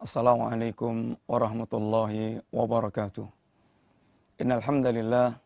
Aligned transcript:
Assalamualaikum 0.00 1.12
warahmatullahi 1.28 2.40
wabarakatuh. 2.48 3.28
Innal 4.40 4.64
hamdalillah 4.64 5.36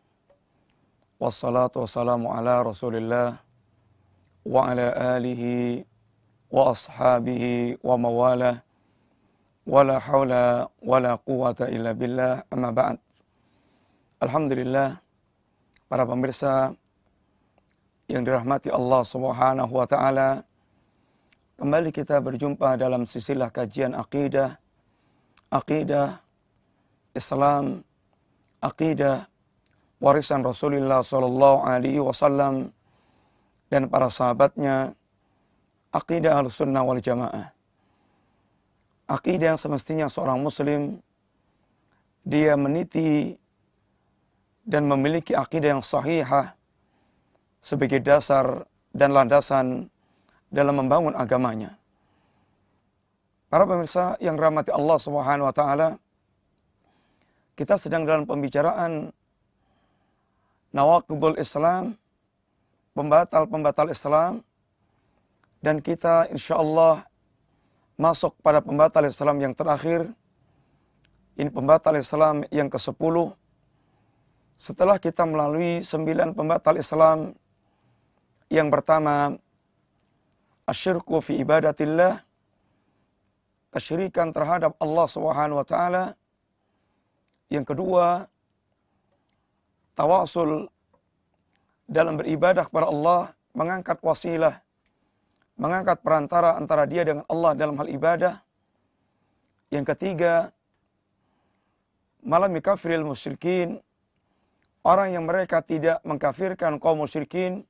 wassalatu 1.19 1.83
wassalamu 1.83 2.31
ala 2.31 2.63
Rasulillah 2.63 3.35
wa 4.47 4.71
ala 4.71 5.19
alihi 5.19 5.83
wa 6.47 6.71
ashabihi 6.71 7.83
wa 7.83 7.99
mawalah 7.99 8.63
wala 9.67 9.99
haula 9.99 10.71
wala 10.79 11.19
quwata 11.19 11.67
illa 11.67 11.91
billah 11.91 12.47
amma 12.47 12.71
ba'd. 12.71 12.95
Alhamdulillah 14.23 15.03
para 15.91 16.07
pemirsa 16.07 16.71
yang 18.07 18.23
dirahmati 18.23 18.71
Allah 18.71 19.03
Subhanahu 19.03 19.75
wa 19.75 19.83
taala 19.83 20.47
Kembali 21.55 21.87
kita 21.95 22.19
berjumpa 22.19 22.75
dalam 22.75 23.07
sisilah 23.07 23.47
kajian 23.47 23.95
akidah, 23.95 24.59
akidah 25.47 26.19
Islam, 27.15 27.79
akidah 28.59 29.31
warisan 30.03 30.43
Rasulullah 30.43 30.99
Sallallahu 30.99 31.63
Alaihi 31.63 32.03
Wasallam 32.03 32.75
dan 33.71 33.87
para 33.87 34.11
sahabatnya, 34.11 34.99
akidah 35.95 36.43
al-sunnah 36.43 36.83
wal 36.83 36.99
jamaah. 36.99 37.55
Akidah 39.07 39.55
yang 39.55 39.59
semestinya 39.61 40.11
seorang 40.11 40.43
muslim, 40.43 40.99
dia 42.27 42.59
meniti 42.59 43.31
dan 44.67 44.91
memiliki 44.91 45.31
akidah 45.31 45.79
yang 45.79 45.83
sahihah 45.85 46.51
sebagai 47.63 48.03
dasar 48.03 48.67
dan 48.91 49.15
landasan 49.15 49.87
dalam 50.55 50.79
membangun 50.79 51.11
agamanya. 51.19 51.75
Para 53.51 53.67
pemirsa 53.67 54.15
yang 54.23 54.39
rahmati 54.39 54.71
Allah 54.71 54.95
Subhanahu 54.95 55.51
wa 55.51 55.55
taala, 55.55 55.99
kita 57.59 57.75
sedang 57.75 58.07
dalam 58.07 58.23
pembicaraan 58.23 59.11
nawaqidul 60.71 61.35
Islam, 61.35 61.99
pembatal-pembatal 62.95 63.91
Islam 63.91 64.39
dan 65.59 65.83
kita 65.83 66.31
insya 66.31 66.59
Allah 66.59 67.03
masuk 67.99 68.35
pada 68.39 68.59
pembatal 68.63 69.07
Islam 69.07 69.39
yang 69.39 69.51
terakhir. 69.55 70.07
Ini 71.35 71.51
pembatal 71.51 71.99
Islam 71.99 72.47
yang 72.47 72.71
ke-10. 72.71 73.15
Setelah 74.55 74.95
kita 75.03 75.27
melalui 75.27 75.83
sembilan 75.83 76.31
pembatal 76.31 76.79
Islam 76.79 77.35
yang 78.47 78.71
pertama 78.71 79.35
asyirku 80.65 81.21
fi 81.21 81.41
ibadatillah 81.41 82.21
kesyirikan 83.69 84.33
terhadap 84.33 84.73
Allah 84.81 85.07
Subhanahu 85.09 85.61
wa 85.61 85.67
taala. 85.67 86.03
Yang 87.51 87.75
kedua, 87.75 88.25
tawasul 89.93 90.65
dalam 91.85 92.17
beribadah 92.17 92.65
kepada 92.65 92.89
Allah, 92.89 93.21
mengangkat 93.53 94.01
wasilah, 94.01 94.57
mengangkat 95.59 96.01
perantara 96.01 96.57
antara 96.57 96.89
dia 96.89 97.05
dengan 97.05 97.23
Allah 97.29 97.51
dalam 97.53 97.77
hal 97.77 97.87
ibadah. 97.91 98.41
Yang 99.69 99.85
ketiga, 99.93 100.49
malam 102.25 102.57
kafiril 102.57 103.05
musyrikin, 103.05 103.77
orang 104.81 105.13
yang 105.13 105.29
mereka 105.29 105.61
tidak 105.61 106.01
mengkafirkan 106.01 106.81
kaum 106.81 107.05
musyrikin, 107.05 107.67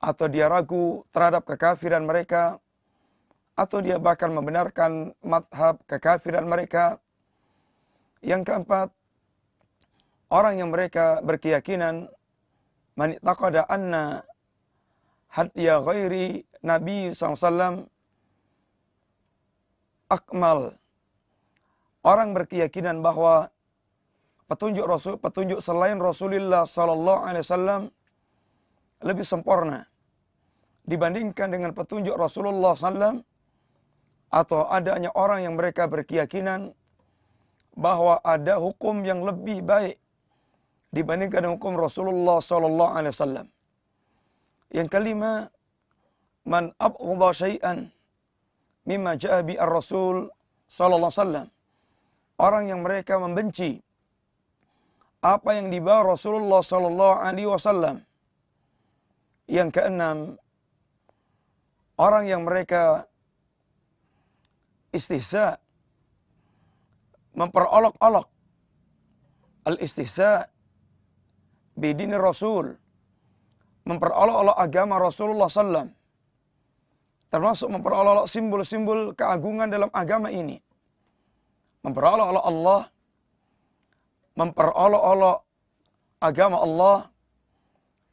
atau 0.00 0.26
dia 0.28 0.46
ragu 0.46 1.02
terhadap 1.10 1.48
kekafiran 1.48 2.04
mereka 2.04 2.60
atau 3.56 3.80
dia 3.80 3.96
bahkan 3.96 4.28
membenarkan 4.30 5.16
madhab 5.24 5.80
kekafiran 5.88 6.44
mereka. 6.44 7.00
Yang 8.20 8.52
keempat, 8.52 8.88
orang 10.28 10.60
yang 10.60 10.68
mereka 10.68 11.24
berkeyakinan 11.24 12.08
man 12.96 13.16
taqada 13.24 13.64
anna 13.68 14.24
hadya 15.32 15.80
ghairi 15.80 16.44
Nabi 16.60 17.12
SAW 17.12 17.88
akmal. 20.12 20.76
Orang 22.06 22.38
berkeyakinan 22.38 23.02
bahwa 23.02 23.50
petunjuk 24.46 24.86
Rasul, 24.86 25.18
petunjuk 25.18 25.58
selain 25.58 25.98
Rasulullah 25.98 26.62
Sallallahu 26.62 27.26
lebih 29.04 29.26
sempurna 29.26 29.84
dibandingkan 30.86 31.50
dengan 31.50 31.74
petunjuk 31.74 32.14
Rasulullah 32.14 32.78
SAW 32.78 33.20
atau 34.30 34.60
adanya 34.70 35.10
orang 35.18 35.44
yang 35.44 35.54
mereka 35.58 35.90
berkeyakinan 35.90 36.70
bahwa 37.76 38.22
ada 38.24 38.56
hukum 38.56 39.04
yang 39.04 39.20
lebih 39.20 39.60
baik 39.60 40.00
dibandingkan 40.94 41.44
dengan 41.44 41.56
hukum 41.60 41.76
Rasulullah 41.76 42.40
SAW. 42.40 43.44
Yang 44.72 44.88
kelima, 44.88 45.52
man 46.48 46.72
abghadha 46.80 47.28
syai'an 47.36 47.78
mimma 48.86 49.18
ja'a 49.20 49.42
bi 49.44 49.58
ar-rasul 49.58 50.30
sallallahu 50.70 51.10
alaihi 51.10 51.20
wasallam. 51.20 51.46
Orang 52.36 52.64
yang 52.70 52.80
mereka 52.86 53.20
membenci 53.20 53.82
apa 55.20 55.58
yang 55.58 55.68
dibawa 55.74 56.14
Rasulullah 56.14 56.62
sallallahu 56.62 57.18
alaihi 57.18 57.50
wasallam 57.50 58.05
yang 59.46 59.70
keenam, 59.70 60.38
orang 61.98 62.26
yang 62.26 62.42
mereka 62.42 63.06
istihza 64.90 65.58
memperolok-olok 67.36 68.26
al-istihza 69.66 70.48
bidini 71.76 72.16
Rasul 72.16 72.72
memperolok-olok 73.86 74.56
agama 74.56 74.98
Rasulullah 74.98 75.46
SAW 75.46 75.90
termasuk 77.30 77.68
memperolok-olok 77.70 78.26
simbol-simbol 78.30 79.12
keagungan 79.12 79.68
dalam 79.68 79.90
agama 79.92 80.32
ini. 80.32 80.58
Memperolok-olok 81.84 82.44
Allah 82.46 82.82
memperolok-olok 84.36 85.38
agama 86.20 86.56
Allah 86.60 86.96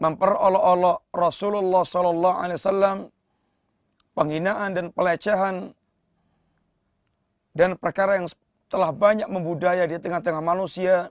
memperolok-olok 0.03 1.15
Rasulullah 1.15 1.87
sallallahu 1.87 2.37
alaihi 2.43 2.59
wasallam 2.59 2.97
penghinaan 4.11 4.75
dan 4.75 4.85
pelecehan 4.91 5.71
dan 7.55 7.79
perkara 7.79 8.19
yang 8.19 8.27
telah 8.67 8.91
banyak 8.91 9.29
membudaya 9.31 9.87
di 9.87 9.95
tengah-tengah 9.95 10.43
manusia 10.43 11.07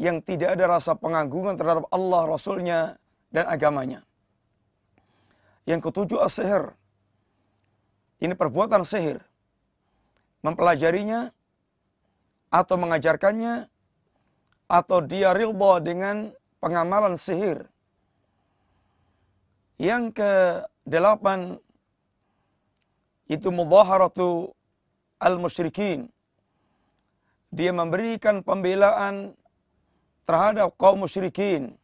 yang 0.00 0.24
tidak 0.24 0.56
ada 0.56 0.80
rasa 0.80 0.96
pengagungan 0.96 1.60
terhadap 1.60 1.84
Allah, 1.92 2.22
Rasulnya, 2.24 2.80
dan 3.28 3.44
agamanya. 3.44 4.00
Yang 5.68 5.92
ketujuh 5.92 6.24
as-sihir. 6.24 6.72
Ini 8.22 8.32
perbuatan 8.32 8.80
sihir. 8.80 9.20
Mempelajarinya 10.40 11.28
atau 12.48 12.80
mengajarkannya 12.80 13.68
atau 14.70 14.98
dia 15.04 15.36
rilba 15.36 15.82
dengan 15.84 16.32
pengamalan 16.64 17.20
sihir 17.20 17.68
yang 19.80 20.12
ke 20.12 20.60
delapan 20.84 21.56
itu 23.32 23.48
mudaharatu 23.48 24.52
al-musyrikin. 25.16 26.12
Dia 27.48 27.72
memberikan 27.72 28.44
pembelaan 28.44 29.32
terhadap 30.28 30.76
kaum 30.76 31.08
musyrikin 31.08 31.80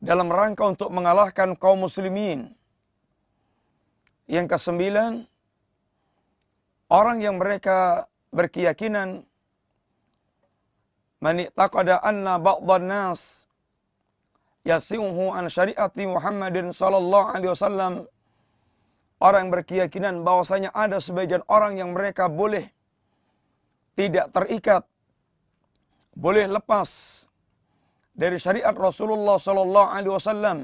dalam 0.00 0.32
rangka 0.32 0.72
untuk 0.72 0.88
mengalahkan 0.88 1.52
kaum 1.52 1.84
muslimin. 1.84 2.56
Yang 4.24 4.56
kesembilan, 4.56 5.28
orang 6.88 7.20
yang 7.20 7.36
mereka 7.36 8.08
berkeyakinan 8.32 9.28
man 11.20 11.36
taqada 11.52 12.00
anna 12.00 12.40
ba'dhan 12.40 12.84
nas 12.88 13.47
yasimuhu 14.68 15.32
an 15.32 15.48
syariati 15.48 16.04
Muhammadin 16.04 16.68
sallallahu 16.80 17.32
alaihi 17.32 17.52
wasallam. 17.56 17.92
Orang 19.18 19.48
yang 19.48 19.52
berkeyakinan 19.56 20.14
bahwasanya 20.22 20.70
ada 20.70 21.02
sebagian 21.02 21.42
orang 21.50 21.74
yang 21.80 21.90
mereka 21.90 22.30
boleh 22.30 22.70
tidak 23.98 24.30
terikat 24.30 24.86
boleh 26.14 26.46
lepas 26.46 26.90
dari 28.14 28.38
syariat 28.38 28.74
Rasulullah 28.74 29.40
sallallahu 29.42 29.88
alaihi 29.90 30.14
wasallam. 30.14 30.58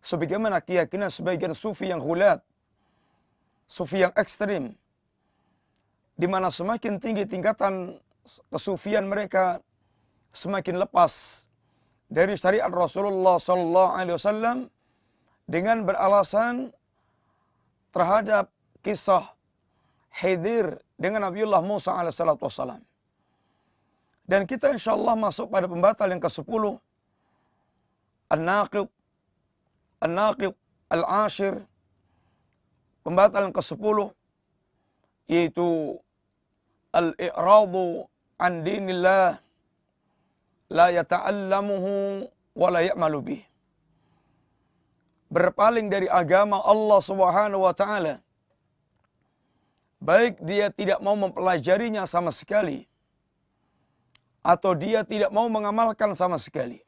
Sebagaimana 0.00 0.64
keyakinan 0.64 1.12
sebagian 1.12 1.52
sufi 1.52 1.92
yang 1.92 2.00
hulat 2.00 2.40
sufi 3.70 4.02
yang 4.02 4.10
ekstrim 4.18 4.74
di 6.18 6.26
mana 6.26 6.50
semakin 6.50 6.98
tinggi 6.98 7.28
tingkatan 7.28 8.00
kesufian 8.50 9.06
mereka 9.06 9.62
semakin 10.34 10.82
lepas 10.82 11.44
dari 12.10 12.34
syariat 12.34 12.68
Rasulullah 12.68 13.38
sallallahu 13.38 13.90
alaihi 13.94 14.16
wasallam 14.18 14.58
dengan 15.46 15.86
beralasan 15.86 16.74
terhadap 17.94 18.50
kisah 18.82 19.30
Khidir 20.10 20.82
dengan 20.98 21.30
Nabiullah 21.30 21.62
Musa 21.62 21.94
alaihissalatu 21.94 22.50
wassalam. 22.50 22.82
Dan 24.26 24.46
kita 24.46 24.70
insya 24.74 24.94
Allah 24.94 25.14
masuk 25.18 25.50
pada 25.50 25.66
pembatal 25.66 26.06
yang 26.06 26.22
ke-10. 26.22 26.78
An-Naqib. 28.30 28.86
An-Naqib 29.98 30.54
Al-Ashir. 30.86 31.66
Pembatal 33.02 33.50
yang 33.50 33.54
ke-10. 33.54 33.98
Yaitu 35.26 35.98
Al-I'radu 36.94 38.06
an 38.38 38.52
dinillah. 38.62 39.42
La 40.70 40.94
yata'allamuhu 40.94 42.24
wa 42.54 42.68
la 42.70 42.80
ya'malu 42.86 43.18
bih. 43.26 43.42
Berpaling 45.30 45.90
dari 45.90 46.06
agama 46.06 46.62
Allah 46.62 46.98
subhanahu 47.02 47.66
wa 47.66 47.74
ta'ala 47.74 48.22
Baik 50.00 50.40
dia 50.40 50.72
tidak 50.72 50.96
mau 51.04 51.12
mempelajarinya 51.12 52.08
sama 52.08 52.32
sekali. 52.32 52.88
Atau 54.40 54.72
dia 54.72 55.04
tidak 55.04 55.28
mau 55.28 55.44
mengamalkan 55.52 56.16
sama 56.16 56.40
sekali. 56.40 56.80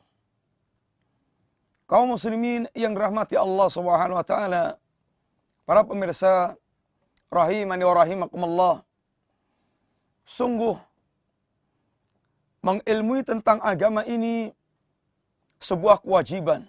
Kaum 1.85 2.17
muslimin 2.17 2.65
yang 2.73 2.97
rahmati 2.97 3.37
Allah 3.37 3.69
subhanahu 3.69 4.17
wa 4.17 4.25
ta'ala. 4.25 4.81
Para 5.69 5.85
pemirsa 5.85 6.57
rahimani 7.29 7.85
wa 7.85 7.95
rahimakumullah. 8.01 8.77
Sungguh 10.25 10.81
mengilmui 12.63 13.27
tentang 13.27 13.59
agama 13.59 14.07
ini 14.07 14.55
sebuah 15.59 16.01
kewajiban. 16.03 16.67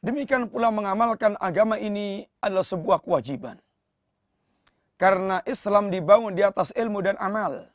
Demikian 0.00 0.48
pula 0.48 0.72
mengamalkan 0.72 1.36
agama 1.36 1.76
ini 1.76 2.24
adalah 2.40 2.64
sebuah 2.64 3.04
kewajiban. 3.04 3.60
Karena 4.96 5.44
Islam 5.44 5.92
dibangun 5.92 6.32
di 6.32 6.40
atas 6.40 6.72
ilmu 6.72 7.04
dan 7.04 7.20
amal. 7.20 7.68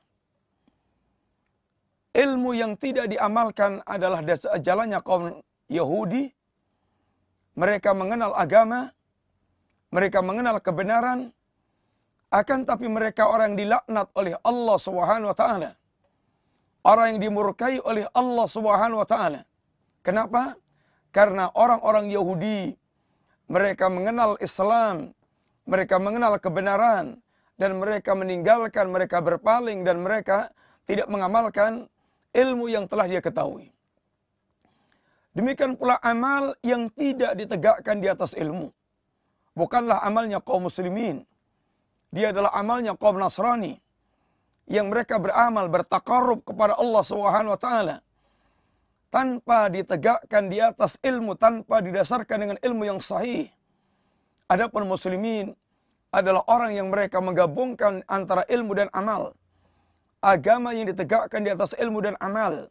Ilmu 2.17 2.57
yang 2.57 2.73
tidak 2.77 3.09
diamalkan 3.13 3.85
adalah 3.85 4.25
jalannya 4.57 5.01
kaum 5.05 5.41
Yahudi. 5.69 6.33
Mereka 7.55 7.93
mengenal 7.93 8.33
agama, 8.33 8.89
mereka 9.93 10.19
mengenal 10.25 10.57
kebenaran, 10.59 11.29
akan 12.33 12.59
tapi 12.65 12.89
mereka 12.89 13.29
orang 13.29 13.53
yang 13.53 13.59
dilaknat 13.69 14.07
oleh 14.17 14.33
Allah 14.41 14.77
Subhanahu 14.81 15.31
wa. 15.31 15.71
Orang 16.85 17.17
yang 17.17 17.33
dimurkai 17.33 17.81
oleh 17.81 18.05
Allah 18.13 18.45
Subhanahu 18.45 19.01
wa 19.01 19.07
taala. 19.09 19.41
Kenapa? 20.05 20.53
Karena 21.09 21.49
orang-orang 21.57 22.13
Yahudi 22.13 22.77
mereka 23.49 23.89
mengenal 23.89 24.37
Islam, 24.37 25.17
mereka 25.65 25.97
mengenal 25.97 26.37
kebenaran 26.37 27.17
dan 27.57 27.81
mereka 27.81 28.13
meninggalkan, 28.13 28.85
mereka 28.93 29.17
berpaling 29.17 29.81
dan 29.81 30.05
mereka 30.05 30.53
tidak 30.85 31.09
mengamalkan 31.09 31.89
ilmu 32.37 32.69
yang 32.69 32.85
telah 32.85 33.09
dia 33.09 33.23
ketahui. 33.23 33.73
Demikian 35.35 35.75
pula 35.75 35.99
amal 35.99 36.53
yang 36.63 36.87
tidak 36.93 37.33
ditegakkan 37.35 37.99
di 37.99 38.07
atas 38.07 38.37
ilmu. 38.37 38.71
Bukanlah 39.57 40.03
amalnya 40.05 40.39
kaum 40.39 40.67
muslimin. 40.67 41.25
Dia 42.11 42.31
adalah 42.31 42.55
amalnya 42.55 42.95
kaum 42.95 43.19
Nasrani. 43.19 43.79
Yang 44.65 44.85
mereka 44.89 45.15
beramal, 45.21 45.69
bertakarub 45.69 46.41
kepada 46.41 46.73
Allah 46.75 47.03
Subhanahu 47.05 47.53
wa 47.53 47.61
taala 47.61 47.95
tanpa 49.15 49.71
ditegakkan 49.71 50.51
di 50.51 50.59
atas 50.59 50.99
ilmu, 50.99 51.39
tanpa 51.39 51.79
didasarkan 51.79 52.35
dengan 52.35 52.57
ilmu 52.59 52.83
yang 52.83 52.99
sahih. 52.99 53.47
Adapun 54.51 54.83
muslimin 54.83 55.55
adalah 56.11 56.43
orang 56.51 56.75
yang 56.75 56.91
mereka 56.91 57.23
menggabungkan 57.23 58.03
antara 58.11 58.43
ilmu 58.51 58.75
dan 58.75 58.91
amal. 58.91 59.31
Agama 60.19 60.75
yang 60.75 60.89
ditegakkan 60.91 61.47
di 61.47 61.53
atas 61.53 61.71
ilmu 61.79 62.03
dan 62.03 62.19
amal. 62.19 62.67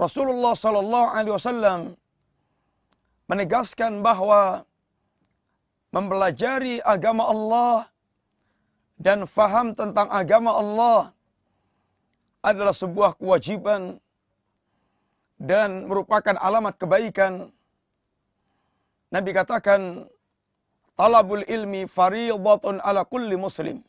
Rasulullah 0.00 0.52
sallallahu 0.56 1.08
alaihi 1.12 1.34
wasallam 1.34 1.80
menegaskan 3.26 4.00
bahwa 4.00 4.64
mempelajari 5.92 6.84
agama 6.84 7.24
Allah 7.26 7.88
dan 8.96 9.28
faham 9.28 9.76
tentang 9.76 10.08
agama 10.08 10.56
Allah 10.56 11.00
adalah 12.40 12.72
sebuah 12.72 13.20
kewajiban 13.20 14.00
dan 15.36 15.84
merupakan 15.84 16.36
alamat 16.40 16.74
kebaikan. 16.80 17.52
Nabi 19.12 19.30
katakan 19.36 20.08
talabul 20.96 21.44
ilmi 21.44 21.84
fariidatun 21.84 22.80
ala 22.80 23.04
kulli 23.04 23.36
muslim. 23.36 23.84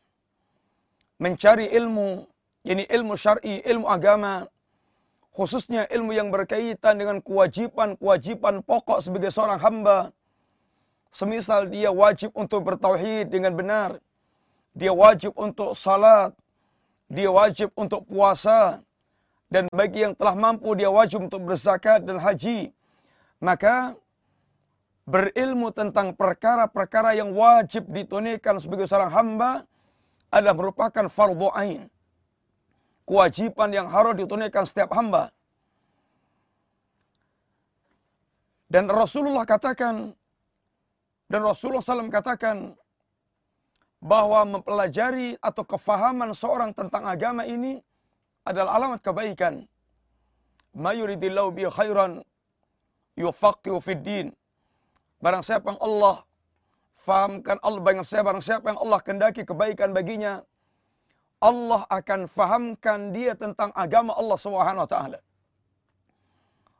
Mencari 1.18 1.72
ilmu, 1.74 2.30
ini 2.62 2.86
ilmu 2.86 3.18
syar'i, 3.18 3.66
ilmu 3.66 3.90
agama, 3.90 4.46
khususnya 5.34 5.90
ilmu 5.90 6.14
yang 6.14 6.30
berkaitan 6.30 7.02
dengan 7.02 7.18
kewajiban-kewajiban 7.26 8.62
pokok 8.62 9.02
sebagai 9.02 9.34
seorang 9.34 9.58
hamba. 9.58 10.14
Semisal 11.10 11.72
dia 11.74 11.90
wajib 11.90 12.36
untuk 12.38 12.68
bertauhid 12.68 13.34
dengan 13.34 13.58
benar, 13.58 13.98
dia 14.78 14.94
wajib 14.94 15.34
untuk 15.34 15.74
salat, 15.74 16.38
dia 17.10 17.34
wajib 17.34 17.74
untuk 17.74 18.06
puasa, 18.06 18.86
dan 19.50 19.66
bagi 19.74 20.06
yang 20.06 20.14
telah 20.14 20.38
mampu 20.38 20.78
dia 20.78 20.94
wajib 20.94 21.26
untuk 21.26 21.42
berzakat 21.50 22.06
dan 22.06 22.22
haji. 22.22 22.70
Maka 23.42 23.98
berilmu 25.10 25.74
tentang 25.74 26.14
perkara-perkara 26.14 27.18
yang 27.18 27.34
wajib 27.34 27.90
ditunaikan 27.90 28.62
sebagai 28.62 28.86
seorang 28.86 29.10
hamba 29.10 29.52
adalah 30.30 30.54
merupakan 30.54 31.10
fardhu 31.10 31.50
ain. 31.58 31.90
Kewajiban 33.08 33.74
yang 33.74 33.88
harus 33.90 34.14
ditunaikan 34.20 34.68
setiap 34.68 34.94
hamba. 34.94 35.34
Dan 38.68 38.92
Rasulullah 38.92 39.48
katakan 39.48 40.12
dan 41.32 41.40
Rasulullah 41.40 41.80
SAW 41.80 42.12
katakan 42.12 42.76
bahwa 43.98 44.46
mempelajari 44.58 45.36
atau 45.42 45.64
kefahaman 45.66 46.32
seorang 46.38 46.72
tentang 46.74 47.04
agama 47.10 47.44
ini 47.50 47.82
adalah 48.46 48.78
alamat 48.78 49.02
kebaikan. 49.02 49.66
Mayuridillahu 50.78 51.50
bi 51.58 51.66
khairan 51.66 52.22
yufaqihu 53.18 53.82
fid 53.82 54.02
din. 54.06 54.28
Barang 55.18 55.42
siapa 55.42 55.74
yang 55.74 55.82
Allah 55.82 56.22
fahamkan 56.98 57.58
Allah 57.66 57.82
barang 57.82 58.06
siapa, 58.06 58.26
barang 58.30 58.46
siapa 58.46 58.66
yang 58.70 58.80
Allah 58.86 59.00
kendaki 59.02 59.42
kebaikan 59.42 59.90
baginya, 59.98 60.46
Allah 61.42 61.82
akan 61.90 62.30
fahamkan 62.30 63.14
dia 63.14 63.34
tentang 63.34 63.74
agama 63.74 64.14
Allah 64.14 64.38
Subhanahu 64.38 64.86
wa 64.86 64.90
taala. 64.90 65.20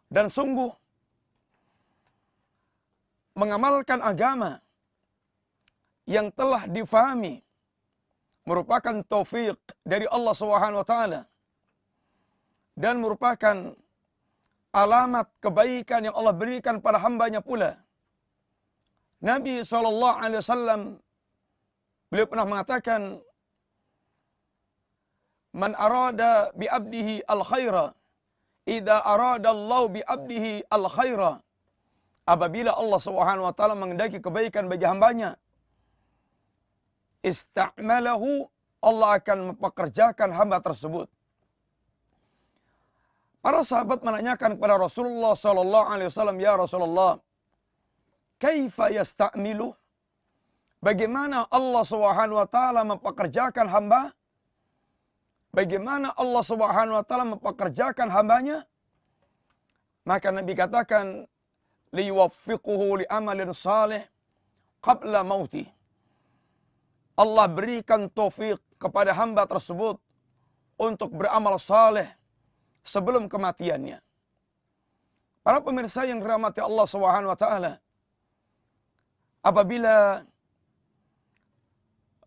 Dan 0.10 0.30
sungguh 0.30 0.70
mengamalkan 3.38 4.02
agama 4.02 4.62
yang 6.08 6.32
telah 6.32 6.64
difahami 6.72 7.44
merupakan 8.48 9.04
taufik 9.04 9.60
dari 9.84 10.08
Allah 10.08 10.32
Subhanahu 10.32 10.82
wa 10.82 10.88
taala 10.88 11.22
dan 12.80 13.04
merupakan 13.04 13.76
alamat 14.72 15.28
kebaikan 15.44 16.08
yang 16.08 16.16
Allah 16.16 16.32
berikan 16.32 16.80
pada 16.80 16.98
hambanya 17.04 17.44
pula. 17.44 17.76
Nabi 19.20 19.66
SAW 19.66 21.02
beliau 22.08 22.28
pernah 22.32 22.48
mengatakan 22.48 23.20
Man 25.58 25.74
arada 25.74 26.54
bi 26.54 26.70
abdihi 26.70 27.26
al 27.26 27.42
khaira 27.42 27.86
idza 28.70 29.02
arada 29.02 29.50
Allah 29.50 29.82
bi 29.90 30.02
abdihi 30.06 30.70
al 30.70 30.86
khaira 30.86 31.32
apabila 32.30 32.78
Allah 32.78 33.00
Subhanahu 33.02 33.48
wa 33.50 33.54
taala 33.58 33.74
mengendaki 33.74 34.22
kebaikan 34.22 34.70
bagi 34.70 34.86
hambanya 34.86 35.34
ista'malahu 37.24 38.50
Allah 38.82 39.18
akan 39.18 39.54
mempekerjakan 39.54 40.30
hamba 40.32 40.62
tersebut 40.62 41.10
Para 43.48 43.64
sahabat 43.64 44.04
menanyakan 44.04 44.60
kepada 44.60 44.76
Rasulullah 44.76 45.32
sallallahu 45.32 45.88
alaihi 45.88 46.10
wasallam, 46.12 46.36
"Ya 46.36 46.54
Rasulullah, 46.60 47.16
kaifa 48.44 48.92
yasta'milu?" 48.92 49.72
Bagaimana 50.84 51.48
Allah 51.48 51.84
Subhanahu 51.88 52.38
wa 52.44 52.48
taala 52.56 52.82
mempekerjakan 52.84 53.72
hamba? 53.72 54.12
Bagaimana 55.56 56.12
Allah 56.20 56.44
Subhanahu 56.44 57.00
wa 57.00 57.06
taala 57.08 57.26
mempekerjakan 57.34 58.12
hambanya? 58.12 58.68
Maka 60.04 60.28
Nabi 60.28 60.52
katakan, 60.52 61.24
"Liwaffiquhu 61.96 63.00
li 63.00 63.06
amalin 63.08 63.56
salih 63.56 64.04
qabla 64.84 65.24
mauti." 65.24 65.64
Allah 67.18 67.46
berikan 67.50 68.06
taufik 68.14 68.62
kepada 68.78 69.12
hamba 69.20 69.44
tersebut 69.50 69.98
untuk 70.78 71.10
beramal 71.18 71.58
saleh 71.58 72.06
sebelum 72.86 73.26
kematiannya. 73.26 73.98
Para 75.42 75.58
pemirsa 75.66 76.06
yang 76.06 76.22
dirahmati 76.22 76.62
Allah 76.62 76.86
Subhanahu 76.86 77.34
wa 77.34 77.40
taala, 77.40 77.74
apabila 79.42 80.22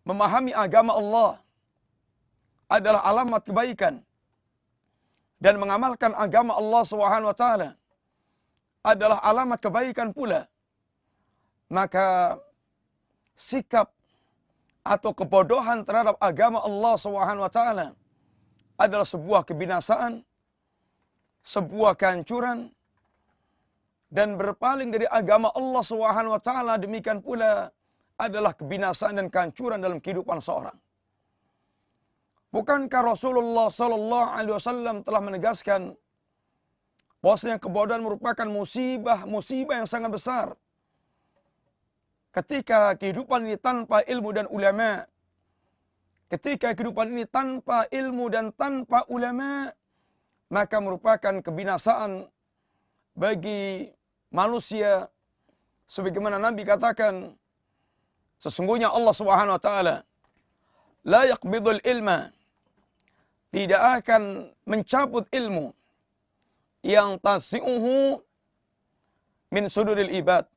memahami 0.03 0.51
agama 0.51 0.91
Allah 1.01 1.31
adalah 2.67 3.01
alamat 3.07 3.41
kebaikan 3.47 3.93
dan 5.39 5.55
mengamalkan 5.61 6.11
agama 6.25 6.57
Allah 6.61 6.83
Subhanahu 6.91 7.31
wa 7.31 7.37
taala 7.37 7.69
adalah 8.91 9.21
alamat 9.21 9.59
kebaikan 9.61 10.09
pula 10.17 10.49
maka 11.69 12.35
sikap 13.37 13.93
atau 14.81 15.11
kebodohan 15.13 15.85
terhadap 15.85 16.17
agama 16.17 16.59
Allah 16.65 16.95
Subhanahu 16.97 17.45
wa 17.45 17.93
adalah 18.81 19.05
sebuah 19.05 19.45
kebinasaan 19.45 20.25
sebuah 21.41 21.97
kehancuran 21.97 22.69
dan 24.13 24.35
berpaling 24.37 24.93
dari 24.93 25.07
agama 25.09 25.49
Allah 25.55 25.83
Subhanahu 25.85 26.37
wa 26.37 26.77
demikian 26.77 27.23
pula 27.23 27.71
adalah 28.19 28.53
kebinasaan 28.53 29.17
dan 29.17 29.27
kehancuran 29.33 29.81
dalam 29.81 29.97
kehidupan 29.97 30.37
seorang. 30.37 30.77
Bukankah 32.51 33.15
Rasulullah 33.15 33.71
Sallallahu 33.71 34.27
Alaihi 34.35 34.53
Wasallam 34.59 34.95
telah 35.07 35.21
menegaskan 35.23 35.95
bahwasanya 37.23 37.57
kebodohan 37.63 38.03
merupakan 38.03 38.43
musibah, 38.45 39.23
musibah 39.23 39.79
yang 39.79 39.87
sangat 39.87 40.11
besar. 40.11 40.47
Ketika 42.31 42.95
kehidupan 42.95 43.43
ini 43.43 43.59
tanpa 43.59 44.03
ilmu 44.07 44.29
dan 44.31 44.47
ulama, 44.47 45.03
ketika 46.31 46.71
kehidupan 46.71 47.11
ini 47.11 47.27
tanpa 47.27 47.87
ilmu 47.91 48.31
dan 48.31 48.55
tanpa 48.55 49.03
ulama, 49.11 49.67
maka 50.47 50.79
merupakan 50.79 51.43
kebinasaan 51.43 52.27
bagi 53.15 53.91
manusia. 54.31 55.11
Sebagaimana 55.91 56.39
Nabi 56.39 56.63
katakan, 56.63 57.35
Sesungguhnya 58.41 58.89
Allah 58.89 59.13
Subhanahu 59.13 59.53
wa 59.53 59.61
taala 59.61 59.95
la 61.05 61.29
yaqbidul 61.29 61.77
ilma 61.85 62.33
tidak 63.53 64.01
akan 64.01 64.49
mencabut 64.65 65.29
ilmu 65.29 65.69
yang 66.81 67.21
tasi'uhu 67.21 68.17
min 69.53 69.69
suduril 69.69 70.09
ibad. 70.09 70.49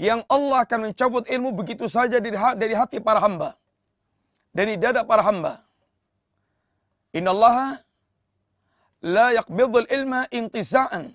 Yang 0.00 0.24
Allah 0.32 0.64
akan 0.64 0.78
mencabut 0.88 1.28
ilmu 1.28 1.52
begitu 1.52 1.84
saja 1.84 2.16
dari, 2.24 2.72
hati 2.72 3.04
para 3.04 3.20
hamba. 3.20 3.52
Dari 4.48 4.80
dada 4.80 5.04
para 5.04 5.20
hamba. 5.20 5.60
Inna 7.12 7.36
Allah 7.36 7.84
la 9.04 9.36
yaqbidul 9.36 9.84
ilma 9.92 10.24
intiza'an. 10.32 11.12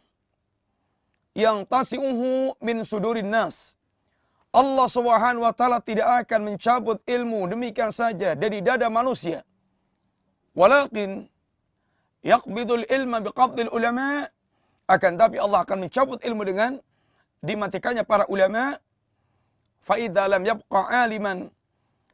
Yang 1.33 1.57
tasi'uhu 1.65 2.61
min 2.61 2.85
sudurin 2.85 3.25
nas. 3.25 3.73
Allah 4.53 4.85
Subhanahu 4.85 5.43
wa 5.43 5.51
taala 5.51 5.81
tidak 5.81 6.05
akan 6.29 6.53
mencabut 6.53 7.01
ilmu 7.09 7.49
demikian 7.49 7.89
saja 7.89 8.37
dari 8.37 8.61
dada 8.61 8.85
manusia. 8.87 9.41
Walakin 10.53 11.25
yaqbidul 12.21 12.85
ilma 12.85 13.17
biqabdil 13.19 13.73
ulama 13.73 14.29
akan 14.85 15.11
tapi 15.17 15.41
Allah 15.41 15.65
akan 15.65 15.89
mencabut 15.89 16.21
ilmu 16.21 16.45
dengan 16.45 16.77
dimatikannya 17.45 18.01
para 18.01 18.25
ulama 18.25 18.81
fa 19.85 19.95
idza 20.01 20.25
lam 20.25 20.41
yabqa 20.41 20.81
aliman. 21.05 21.47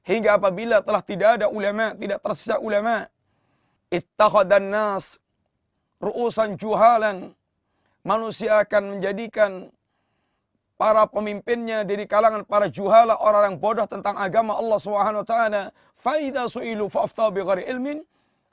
Hingga 0.01 0.41
apabila 0.41 0.81
telah 0.81 1.03
tidak 1.05 1.29
ada 1.39 1.47
ulama, 1.47 1.93
tidak 1.93 2.19
tersisa 2.25 2.57
ulama, 2.57 3.05
ittakhadhan 3.93 4.67
nas 4.67 5.21
ru'usan 6.01 6.57
juhalan. 6.57 7.31
Manusia 8.01 8.65
akan 8.65 8.97
menjadikan 8.97 9.69
para 10.73 11.05
pemimpinnya 11.05 11.85
dari 11.85 12.09
kalangan 12.09 12.41
para 12.41 12.65
juhala 12.65 13.13
orang 13.21 13.53
yang 13.53 13.57
bodoh 13.61 13.85
tentang 13.85 14.17
agama 14.17 14.57
Allah 14.57 14.79
Subhanahu 14.81 15.21
wa 15.21 15.27
taala. 15.29 15.63
Faida 15.93 16.49
suilu 16.49 16.89
fa'afta 16.89 17.29
bi 17.29 17.45
ilmin. 17.45 18.01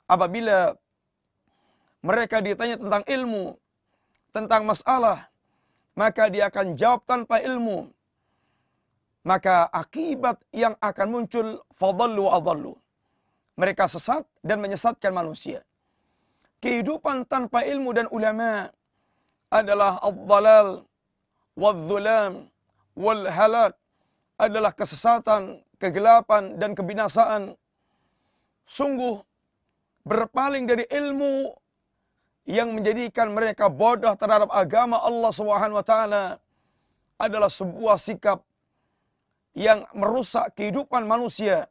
Apabila 0.05 0.77
mereka 2.05 2.45
ditanya 2.45 2.77
tentang 2.77 3.03
ilmu 3.09 3.57
tentang 4.29 4.61
masalah 4.63 5.27
maka 5.99 6.31
dia 6.31 6.47
akan 6.47 6.79
jawab 6.79 7.03
tanpa 7.03 7.43
ilmu. 7.43 7.91
Maka 9.27 9.67
akibat 9.67 10.39
yang 10.55 10.79
akan 10.79 11.07
muncul 11.11 11.47
fadallu 11.75 12.31
adallu. 12.31 12.73
Mereka 13.59 13.91
sesat 13.91 14.23
dan 14.39 14.63
menyesatkan 14.63 15.11
manusia. 15.11 15.59
Kehidupan 16.63 17.27
tanpa 17.27 17.67
ilmu 17.67 17.91
dan 17.91 18.07
ulama 18.15 18.71
adalah 19.51 19.99
ad-dalal 19.99 20.87
wadzulam 21.59 22.47
wal 22.95 23.27
halak 23.27 23.75
adalah 24.39 24.71
kesesatan, 24.71 25.59
kegelapan 25.75 26.55
dan 26.55 26.71
kebinasaan. 26.71 27.59
Sungguh 28.63 29.19
berpaling 30.07 30.63
dari 30.63 30.87
ilmu 30.87 31.51
yang 32.49 32.73
menjadikan 32.73 33.29
mereka 33.29 33.69
bodoh 33.69 34.17
terhadap 34.17 34.49
agama 34.49 34.97
Allah 34.97 35.29
Subhanahu 35.29 35.77
wa 35.77 35.85
taala 35.85 36.41
adalah 37.21 37.45
sebuah 37.45 38.01
sikap 38.01 38.41
yang 39.53 39.85
merusak 39.93 40.57
kehidupan 40.57 41.05
manusia 41.05 41.69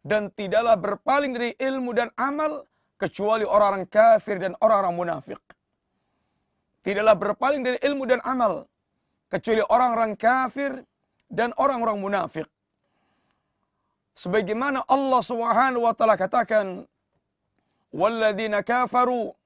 dan 0.00 0.32
tidaklah 0.32 0.80
berpaling 0.80 1.36
dari 1.36 1.52
ilmu 1.60 1.92
dan 1.92 2.08
amal 2.16 2.64
kecuali 2.96 3.44
orang-orang 3.44 3.84
kafir 3.84 4.40
dan 4.40 4.56
orang-orang 4.64 4.96
munafik. 4.96 5.40
Tidaklah 6.80 7.14
berpaling 7.14 7.60
dari 7.60 7.78
ilmu 7.84 8.08
dan 8.08 8.24
amal 8.24 8.64
kecuali 9.28 9.60
orang-orang 9.60 10.16
kafir 10.16 10.72
dan 11.28 11.52
orang-orang 11.60 12.00
munafik. 12.00 12.48
Sebagaimana 14.16 14.88
Allah 14.88 15.20
Subhanahu 15.20 15.84
wa 15.84 15.92
taala 15.92 16.16
katakan, 16.16 16.88
"Walladzina 17.92 18.64
kafaru 18.64 19.36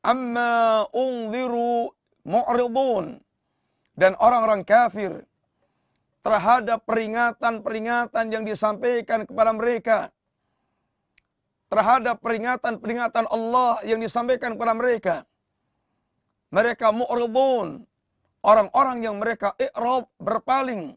amma 0.00 0.84
unziru 0.92 1.92
mu'ridun." 2.24 3.20
Dan 3.96 4.16
orang-orang 4.16 4.64
kafir 4.64 5.28
terhadap 6.24 6.84
peringatan-peringatan 6.88 8.24
yang 8.32 8.44
disampaikan 8.44 9.24
kepada 9.24 9.52
mereka 9.56 9.98
terhadap 11.70 12.18
peringatan-peringatan 12.18 13.30
Allah 13.30 13.78
yang 13.86 14.02
disampaikan 14.02 14.58
kepada 14.58 14.74
mereka 14.74 15.16
mereka 16.50 16.90
mu'ridun 16.90 17.86
orang-orang 18.42 19.04
yang 19.04 19.16
mereka 19.16 19.54
i'rab 19.56 20.08
berpaling 20.18 20.96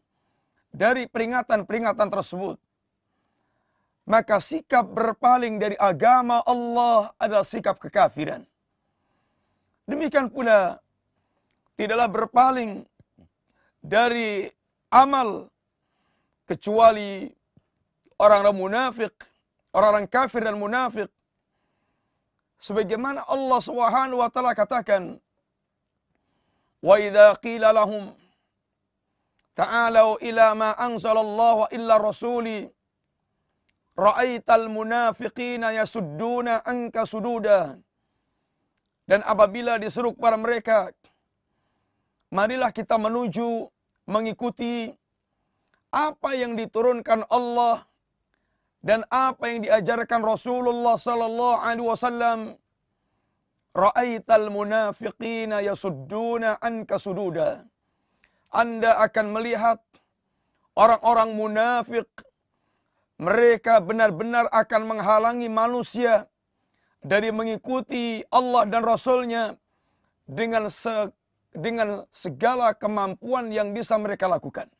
dari 0.74 1.06
peringatan-peringatan 1.06 2.10
tersebut. 2.10 2.58
Maka 4.04 4.36
sikap 4.36 4.84
berpaling 4.84 5.56
dari 5.56 5.78
agama 5.80 6.44
Allah 6.44 7.14
adalah 7.16 7.46
sikap 7.46 7.80
kekafiran. 7.80 8.44
Demikian 9.84 10.32
pula 10.32 10.80
tidaklah 11.76 12.08
berpaling 12.08 12.88
dari 13.84 14.48
amal 14.88 15.52
kecuali 16.48 17.28
orang-orang 18.16 18.56
munafik, 18.56 19.12
orang-orang 19.76 20.08
kafir 20.08 20.40
dan 20.40 20.56
munafik. 20.56 21.12
Sebagaimana 22.56 23.28
Allah 23.28 23.60
Subhanahu 23.60 24.24
wa 24.24 24.30
taala 24.32 24.56
katakan, 24.56 25.20
"Wa 26.80 26.96
idza 26.96 27.36
qila 27.44 27.76
lahum 27.76 28.16
ta'alu 29.52 30.24
ila 30.24 30.46
ma 30.56 30.70
anzalallahu 30.80 31.68
illa 31.76 32.00
rasuli" 32.00 32.64
Ra'aital 33.94 34.66
munafiqina 34.66 35.70
yasudduna 35.70 36.66
anka 36.66 37.06
sududa 37.06 37.78
dan 39.04 39.20
apabila 39.24 39.76
disuruh 39.76 40.12
kepada 40.16 40.36
mereka 40.40 40.92
marilah 42.32 42.72
kita 42.72 42.96
menuju 42.96 43.68
mengikuti 44.08 44.92
apa 45.94 46.34
yang 46.34 46.58
diturunkan 46.58 47.22
Allah 47.30 47.86
dan 48.84 49.06
apa 49.08 49.48
yang 49.48 49.64
diajarkan 49.64 50.20
Rasulullah 50.20 51.00
sallallahu 51.00 51.62
alaihi 51.62 51.88
wasallam. 51.88 52.38
Ra'aital 53.74 54.54
munafiqina 54.54 55.58
yasudduna 55.64 56.62
anka 56.62 56.94
sududa. 57.00 57.64
Anda 58.54 59.02
akan 59.02 59.34
melihat 59.34 59.82
orang-orang 60.78 61.34
munafik. 61.34 62.06
Mereka 63.18 63.82
benar-benar 63.82 64.46
akan 64.50 64.82
menghalangi 64.90 65.50
manusia 65.50 66.26
dari 67.04 67.28
mengikuti 67.28 68.24
Allah 68.32 68.64
dan 68.64 68.80
Rasulnya 68.80 69.60
dengan 70.24 70.72
se, 70.72 71.12
dengan 71.52 72.08
segala 72.08 72.72
kemampuan 72.72 73.52
yang 73.52 73.76
bisa 73.76 74.00
mereka 74.00 74.24
lakukan. 74.24 74.72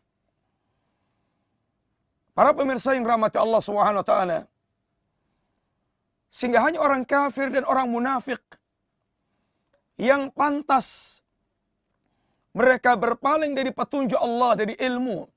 Para 2.32 2.56
pemirsa 2.56 2.96
yang 2.96 3.04
rahmati 3.04 3.36
Allah 3.38 3.62
Subhanahu 3.62 4.02
wa 4.02 4.08
taala. 4.08 4.38
Sehingga 6.34 6.66
hanya 6.66 6.82
orang 6.82 7.06
kafir 7.06 7.46
dan 7.52 7.62
orang 7.62 7.86
munafik 7.86 8.42
yang 9.94 10.34
pantas 10.34 11.22
mereka 12.50 12.98
berpaling 12.98 13.54
dari 13.54 13.70
petunjuk 13.70 14.18
Allah 14.18 14.58
dari 14.58 14.74
ilmu 14.74 15.30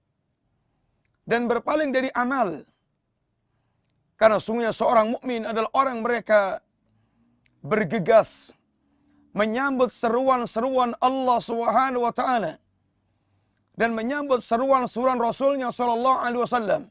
dan 1.28 1.46
berpaling 1.46 1.94
dari 1.94 2.10
amal. 2.18 2.66
Karena 4.18 4.42
sungguhnya 4.42 4.74
seorang 4.74 5.14
mukmin 5.14 5.46
adalah 5.46 5.70
orang 5.78 6.02
mereka 6.02 6.66
bergegas 7.62 8.54
menyambut 9.38 9.94
seruan-seruan 9.94 10.98
Allah 10.98 11.38
Subhanahu 11.38 12.06
wa 12.08 12.14
taala 12.14 12.58
dan 13.78 13.94
menyambut 13.94 14.42
seruan-seruan 14.42 15.22
Rasulnya 15.22 15.70
sallallahu 15.70 16.18
alaihi 16.26 16.42
wasallam. 16.42 16.82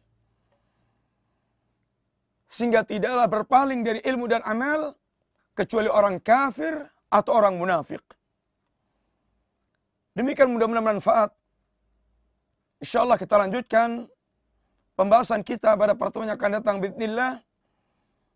Sehingga 2.46 2.86
tidaklah 2.86 3.26
berpaling 3.26 3.82
dari 3.82 3.98
ilmu 4.06 4.30
dan 4.30 4.38
amal 4.46 4.94
kecuali 5.58 5.90
orang 5.90 6.22
kafir 6.22 6.86
atau 7.10 7.32
orang 7.34 7.58
munafik. 7.58 8.02
Demikian 10.14 10.54
mudah-mudahan 10.54 10.96
manfaat. 10.96 11.30
Insyaallah 12.78 13.18
kita 13.18 13.34
lanjutkan 13.34 14.06
pembahasan 14.94 15.42
kita 15.42 15.74
pada 15.74 15.92
pertemuan 15.98 16.30
yang 16.30 16.38
akan 16.38 16.52
datang 16.62 16.76
bismillah. 16.78 17.42